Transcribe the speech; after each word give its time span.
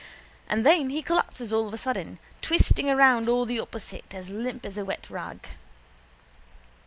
And 0.49 0.65
then 0.65 0.89
he 0.89 1.03
collapses 1.03 1.53
all 1.53 1.67
of 1.67 1.75
a 1.75 1.77
sudden, 1.77 2.17
twisting 2.41 2.89
around 2.89 3.29
all 3.29 3.45
the 3.45 3.59
opposite, 3.59 4.15
as 4.15 4.31
limp 4.31 4.65
as 4.65 4.75
a 4.75 4.83
wet 4.83 5.07
rag. 5.11 5.47